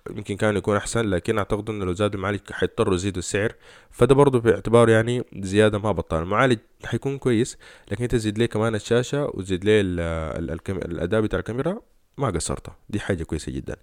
[0.10, 3.54] يمكن كان يكون أحسن لكن أعتقد انه لو زادوا المعالج حيضطروا يزيدوا السعر.
[3.92, 7.58] فده برضه باعتبار يعني زيادة ما بطال المعالج حيكون كويس
[7.92, 11.82] لكن أنت تزيد ليه كمان الشاشة وتزيد ليه الأداء بتاع الكاميرا؟
[12.18, 13.76] ما قصرت دي حاجة كويسة جدا.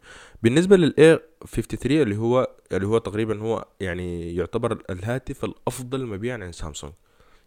[0.42, 6.54] بالنسبة للاي 53 اللي هو اللي هو تقريبا هو يعني يعتبر الهاتف الأفضل مبيعا عند
[6.54, 6.92] سامسونج.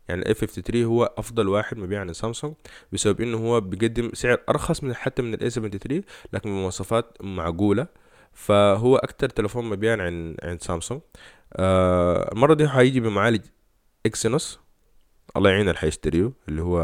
[0.10, 2.54] يعني ال A53 هو أفضل واحد مبيعا عند سامسونج
[2.94, 6.02] بسبب إنه هو بيقدم سعر أرخص من حتى من ال A73
[6.34, 7.88] لكن بمواصفات معقولة.
[8.34, 9.98] فهو أكتر تلفون مبيعا
[10.44, 11.02] عند سامسونج.
[11.54, 13.42] آه المرة دي حيجي بمعالج
[14.06, 14.60] Exynos.
[15.38, 16.80] الله يعين اللي حيشتريه اللي هو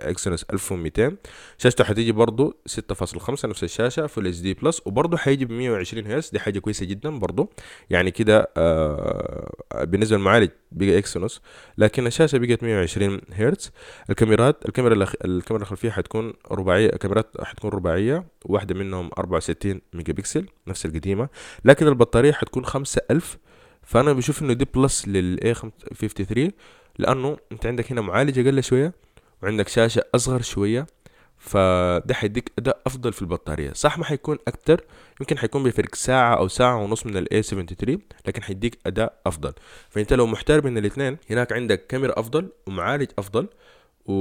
[0.00, 1.16] Exynos 1200
[1.58, 6.38] شاشته حتيجي برضو 6.5 نفس الشاشة Full HD Plus وبرضو حيجي ب 120 هرتز دي
[6.38, 7.50] حاجة كويسة جدا برضو.
[7.90, 9.52] يعني كده آه
[9.82, 11.40] بالنسبة للمعالج بقى Exynos
[11.78, 13.70] لكن الشاشة بقت 120 هرتز
[14.10, 14.94] الكاميرات الكاميرا.
[15.24, 21.28] الكاميرا الخلفية حتكون رباعية كاميرات حتكون رباعية واحدة منهم 64 ميجا بكسل نفس القديمة.
[21.64, 23.38] لكن البطارية حتكون 5000
[23.82, 26.50] فأنا بشوف إنه دي plus لل A53
[27.00, 28.92] لأنه أنت عندك هنا معالج أقل شوية
[29.42, 30.86] وعندك شاشة أصغر شوية
[31.38, 33.72] فده حيديك أداء أفضل في البطارية.
[33.72, 34.84] صح ما حيكون أكتر؟
[35.20, 39.52] يمكن حيكون بفرق ساعة أو ساعة ونص من ال A73 لكن حيديك أداء أفضل.
[39.90, 43.48] فأنت لو محتار بين الاثنين هناك عندك كاميرا أفضل ومعالج أفضل
[44.06, 44.12] و...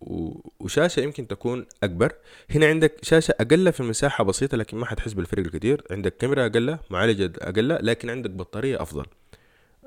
[0.00, 0.40] و...
[0.60, 2.12] وشاشة يمكن تكون أكبر.
[2.50, 6.78] هنا عندك شاشة أقل في المساحة بسيطة لكن ما حتحس بالفرق الكثير عندك كاميرا أقل
[6.90, 9.06] معالج أقل لكن عندك بطارية أفضل.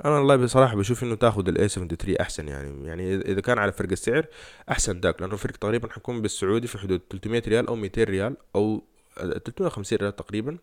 [0.05, 3.91] أنا والله بصراحة بشوف إنه تاخذ ال A73 أحسن يعني يعني اذا كان على فرق
[3.91, 4.25] السعر
[4.69, 8.83] أحسن ذاك لأنه الفرق تقريبا حيكون بالسعودي في حدود 300 ريال أو 200 ريال أو
[9.17, 10.57] 350 ريال تقريبا.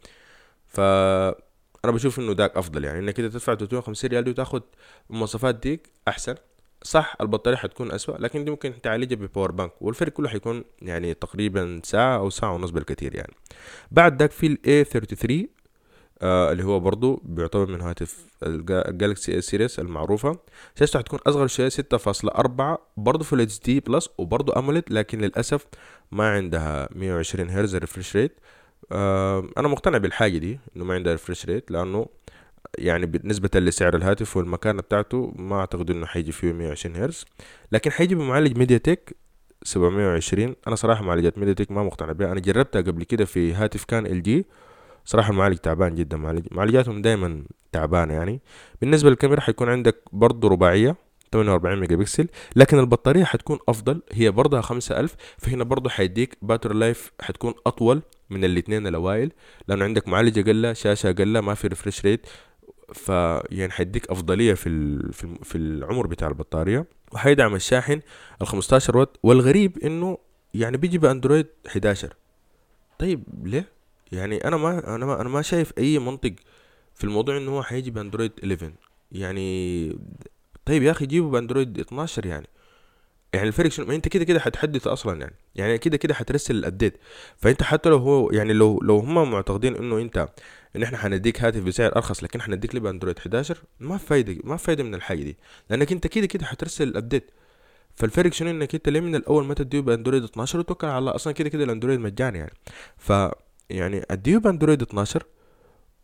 [0.66, 0.80] ف
[1.84, 4.60] أنا بشوف إنه ذاك أفضل يعني إنك كده تدفع 350 ريال وتاخذ
[5.10, 6.34] المواصفات ديك أحسن.
[6.82, 11.14] صح البطارية حتكون أسوأ لكن دي ممكن تعالجها ب power bank والفرق كله حيكون يعني
[11.14, 13.32] تقريبا ساعة أو ساعة ونص بالكثير يعني.
[13.90, 15.57] بعد ذاك في ال A33
[16.22, 20.38] آه اللي هو برضو بيعتبر من هاتف ال Galaxy series المعروفة.
[20.78, 25.66] شاشته حتكون أصغر شيء ستة فاصلة أربعة برضو Full HD Plus وبرضو AMOLED لكن للأسف
[26.12, 28.40] ما عندها مية وعشرين هرتز refresh rate
[28.92, 32.06] آه أنا مقتنع بالحاجة دي إنه ما عندها refresh rate لأنه
[32.78, 37.24] يعني بالنسبة لسعر الهاتف والمكانة بتاعته ما أعتقد إنه حيجي فيه مية وعشرين هرتز
[37.72, 39.16] لكن حيجي بمعالج MediaTek
[39.62, 40.56] سبعمية وعشرين.
[40.66, 42.32] أنا صراحة معالجات MediaTek ما مقتنع بها.
[42.32, 44.46] أنا جربتها قبل كده في هاتف كان LG
[45.08, 48.40] صراحة المعالج تعبان جدا معالج معالجاتهم دايما تعبانة يعني.
[48.80, 50.96] بالنسبة للكاميرا حيكون عندك برضو رباعية
[51.32, 57.12] 48 ميجا بكسل لكن البطارية حتكون أفضل هي برضها 5000 فهنا برضو حيديك battery life
[57.20, 59.32] حتكون أطول من الاثنين الأوائل
[59.68, 62.26] لأنه عندك معالج أقل شاشة أقل ما في refresh rate
[62.92, 64.98] فيعني حيديك أفضلية في
[65.42, 66.86] في العمر بتاع البطارية.
[67.12, 68.00] وحيدعم الشاحن
[68.42, 70.18] ال 15 واط والغريب إنه
[70.54, 72.14] يعني بيجي بأندرويد 11
[72.98, 73.77] طيب ليه؟
[74.12, 76.32] يعني أنا ما أنا ما أنا ما شايف أي منطق
[76.94, 78.72] في الموضوع إنه هو حيجي بأندرويد 11
[79.12, 79.98] يعني
[80.64, 82.46] طيب يا أخي جيبه بأندرويد 12 يعني.
[83.34, 85.34] يعني الفرق شنو؟ أنت كده كده حتحدث أصلا يعني.
[85.54, 86.98] يعني كده كده حترسل ال update
[87.36, 90.28] فأنت حتى لو هو يعني لو لو هم معتقدين إنه أنت
[90.76, 94.84] إن إحنا حنديك هاتف بسعر أرخص لكن حنديك لي بأندرويد 11 ما فايدة ما فايدة
[94.84, 95.36] من الحاجة دي.
[95.70, 97.30] لأنك أنت كده كده حترسل ال update
[97.94, 101.32] فالفرق شنو؟ إنك أنت ليه من الأول ما تديه بأندرويد 12 وتوكل على الله؟ أصلا
[101.32, 102.52] كده كده الأندرويد مجاني يعني.
[102.98, 103.12] ف
[103.70, 105.22] يعني أديه بأندرويد 12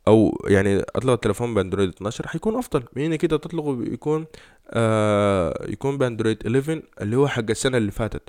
[0.08, 2.82] أو يعني اطلق التليفون بأندرويد 12 حيكون أفضل.
[2.96, 4.26] من كده تطلقه يكون
[4.70, 8.22] آه يكون بأندرويد 11 اللي هو حق السنة اللي فاتت.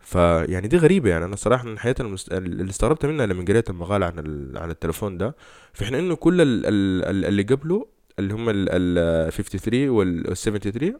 [0.00, 1.24] فيعني دي غريبة يعني.
[1.24, 2.32] أنا صراحة من حياتي المست...
[2.32, 4.58] اللي استغربت منها لما قريت المقاله عن ال...
[4.58, 5.36] عن التليفون ده
[5.72, 6.62] في حين إنه كل ال...
[6.66, 7.24] ال...
[7.24, 7.86] اللي قبله
[8.18, 10.94] اللي هم ال 53 وال 73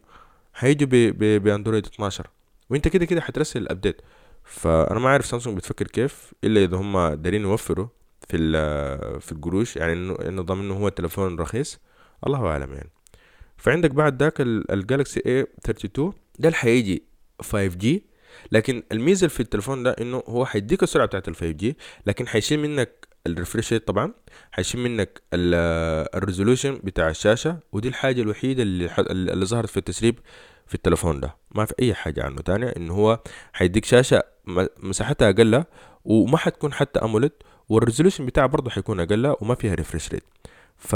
[0.56, 0.94] هيجوا ب...
[0.94, 1.42] ب...
[1.42, 2.26] بأندرويد 12
[2.70, 4.00] وإنت كده كده حترسل ال update
[4.44, 7.87] فأنا ما عارف سامسونج بتفكر كيف إلا إذا هم دارين يوفروا
[8.28, 8.37] في
[9.20, 9.92] في القروش يعني
[10.28, 11.78] إنه ضمن إنه هو تلفون رخيص.
[12.26, 12.90] الله أعلم يعني.
[13.57, 17.02] فعندك بعد ذاك ال Galaxy A32 ده اللي حيجي
[17.42, 17.87] 5G
[18.52, 21.74] لكن الميزة في التليفون ده إنه هو حيديك السرعة بتاعت ال 5G
[22.07, 24.12] لكن حيشيل منك ال refresh طبعا
[24.52, 30.18] حيشيل منك ال resolution بتاع الشاشة ودي الحاجة الوحيدة اللي اللي ظهرت في التسريب
[30.66, 31.37] في التلفون ده.
[31.55, 33.20] ما في أي حاجة عنه تانية إنه هو
[33.52, 34.22] حيديك شاشة
[34.78, 35.64] مساحتها أقل
[36.05, 37.33] وما حتكون حتى AMOLED
[37.68, 40.24] وال resolution بتاعها برضه حيكون أقل وما فيها refresh rate
[40.76, 40.92] ف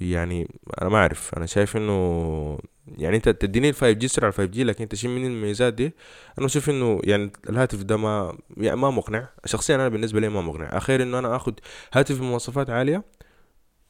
[0.00, 0.48] يعني
[0.82, 2.58] أنا ما أعرف أنا شايف إنه
[2.98, 5.94] يعني أنت تديني ال 5 جي سرعة 5 جي لكن تشيل مني الميزات دي
[6.38, 9.28] أنا بشوف إنه يعني الهاتف ده ما يعني ما مقنع.
[9.44, 10.76] شخصيا أنا بالنسبة لي ما مقنع.
[10.76, 11.52] أخير إنه أنا آخذ
[11.92, 13.04] هاتف بمواصفات عالية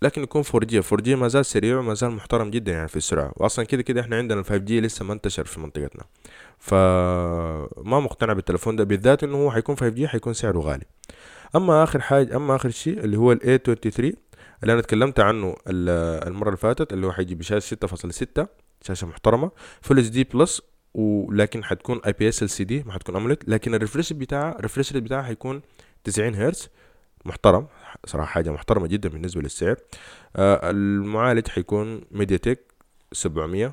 [0.03, 3.33] لكن يكون 4G 4G ما زال سريع وما زال محترم جدا يعني في السرعة.
[3.37, 6.05] واصلا كده كده إحنا عندنا ال 5G لسه ما انتشر في منطقتنا.
[6.59, 10.85] فما مقتنع بالتلفون ده بالذات إنه هو حيكون 5G حيكون سعره غالي.
[11.57, 14.13] أما آخر حاجة أما آخر شيء اللي هو ال A23
[14.63, 17.77] اللي أنا اتكلمت عنه المرة اللي فاتت اللي هو حيجي بشاشة
[18.39, 18.47] 6.6
[18.83, 19.51] شاشة محترمة
[19.83, 20.63] Full HD Plus
[20.95, 24.57] ولكن حتكون اي بي اس ال سي دي ما حتكون AMOLED لكن ال refresh بتاعها
[24.57, 25.63] ال refresh بتاعها حيكون
[26.05, 26.69] 90 هرتز
[27.25, 27.67] محترم
[28.07, 29.77] صراحة حاجة محترمة جدا بالنسبة للسعر.
[30.37, 32.73] آه المعالج حيكون MediaTek
[33.13, 33.73] 700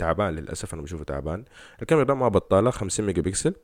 [0.00, 1.44] تعبان للأسف أنا بشوفه تعبان.
[1.82, 3.54] الكاميرا ما بطاله 50 ميجا بكسل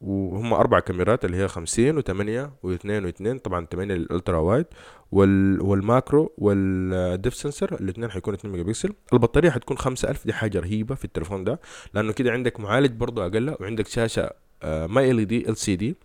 [0.00, 4.66] وهم أربع كاميرات اللي هي خمسين وثمانية واثنين واثنين طبعا ثمانية لل ultra wide
[5.12, 8.92] وال وال macro وال depth sensor الاثنين حيكون 2 ميجا بكسل.
[9.12, 11.60] البطارية حتكون خمسة ألف دي حاجة رهيبة في التليفون ده
[11.94, 14.30] لأنه كده عندك معالج برضو أقل وعندك شاشة
[14.62, 15.96] آه، ما إل دي إل سي دي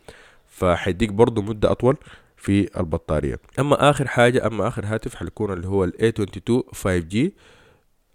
[0.47, 1.97] فحيديك برضو مدة أطول
[2.37, 3.39] في البطارية.
[3.59, 7.17] أما آخر حاجة أما آخر هاتف حيكون اللي هو ال A22 5G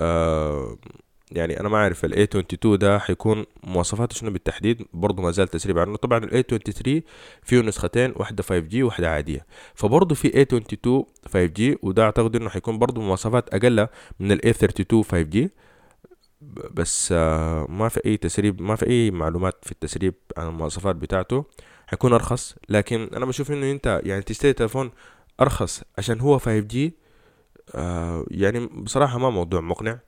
[0.00, 0.76] آه
[1.36, 5.78] يعني أنا ما أعرف ال A22 ده حيكون مواصفاته شنو بالتحديد؟ برضه ما زال تسريب
[5.78, 5.96] عنه.
[5.96, 7.00] طبعا ال A23
[7.42, 9.46] فيه نسختين واحدة 5G وواحدة عادية.
[9.74, 13.86] فبرضه في A22 5G وده أعتقد إنه حيكون برضه مواصفات أقل
[14.20, 15.48] من ال A32 5G
[16.74, 21.44] بس آه، ما في أي تسريب ما في أي معلومات في التسريب عن المواصفات بتاعته.
[21.86, 22.54] حيكون أرخص.
[22.68, 24.90] لكن أنا بشوف إنه أنت يعني تشتري تلفون
[25.40, 26.76] أرخص عشان هو 5G
[27.74, 29.98] آه يعني بصراحة ما موضوع مقنع.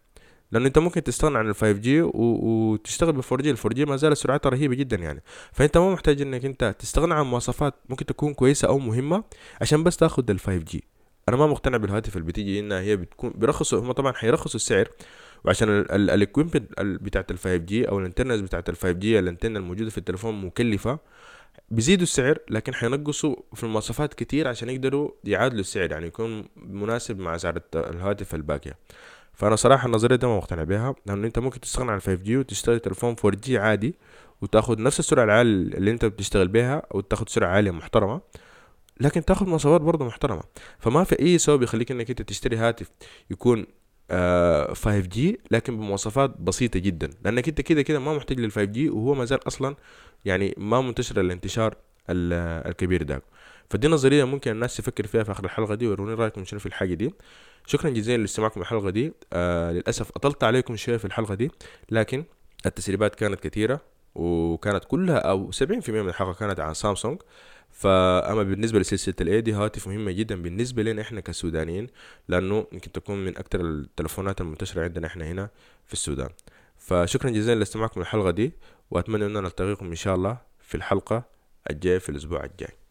[0.53, 3.97] لأنه أنت ممكن تستغنى عن ال 5G وتشتغل بال 4 جي ال 4 جي ما
[3.97, 5.23] زالت سرعتها رهيبة جدا يعني.
[5.53, 9.25] فأنت ما محتاج إنك أنت تستغنى عن مواصفات ممكن تكون كويسة أو مهمة
[9.61, 10.85] عشان بس تاخد ال 5G
[11.29, 14.89] أنا ما مقتنع بالهواتف اللي بتيجي إنها هي بتكون بيرخصوا هم طبعا حيرخصوا السعر.
[15.45, 19.99] وعشان ال equipment بتاعت ال 5G أو الانترنت بتاعت ال 5 جي الانتنه الموجودة في
[19.99, 20.99] التليفون مكلفة
[21.71, 27.37] بيزيدوا السعر لكن حينقصوا في المواصفات كتير عشان يقدروا يعادلوا السعر يعني يكون مناسب مع
[27.37, 28.79] سعر الهواتف الباقية.
[29.35, 33.17] فأنا صراحة النظرية دي ما مقتنع بيها لأنه أنت ممكن تستغنى عن 5G وتشتغل تليفون
[33.25, 33.95] 4G عادي
[34.43, 38.21] وتاخد نفس السرعة العالية اللي أنت بتشتغل بيها وتاخد سرعة عالية محترمة
[39.01, 40.43] لكن تاخد مواصفات برضه محترمة.
[40.79, 42.91] فما في أي سبب يخليك إنك أنت تشتري هاتف
[43.31, 43.67] يكون
[44.11, 47.11] آه 5G لكن بمواصفات بسيطة جدا.
[47.25, 49.77] لأنك أنت كده كده ما محتاج لل 5G وهو ما زال أصلا
[50.25, 51.77] يعني ما منتشر الانتشار
[52.11, 53.23] الكبير ده.
[53.71, 56.95] فدي نظرية ممكن الناس تفكر فيها في آخر الحلقة دي ويروني رايكم شنو في الحاجة
[56.95, 57.15] دي.
[57.67, 59.13] شكرا جزيلا لاستماعكم الحلقة دي.
[59.33, 61.51] آه للأسف أطلت عليكم شوية في الحلقة دي
[61.91, 62.25] لكن
[62.67, 63.81] التسريبات كانت كثيرة
[64.15, 67.19] وكانت كلها أو 70% من الحلقة كانت عن سامسونج.
[67.71, 71.87] فأما بالنسبة لسلسلة الاي دي هاتف مهمة جدا بالنسبة لنا إحنا كسودانيين
[72.29, 75.49] لأنه يمكن تكون من أكثر التلفونات المنتشرة عندنا إحنا هنا
[75.87, 76.29] في السودان.
[76.79, 78.53] فشكرا جزيلا لاستماعكم الحلقة دي
[78.91, 81.34] وأتمنى ان نلتقيكم إن شاء الله في الحلقة
[81.71, 82.84] الجايه في الأسبوع الجاي.